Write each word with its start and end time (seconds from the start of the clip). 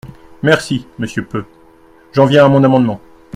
Merci, 0.41 0.87
monsieur 0.97 1.23
Peu… 1.23 1.45
J’en 2.11 2.25
viens 2.25 2.43
à 2.43 2.49
mon 2.49 2.63
amendement. 2.63 2.99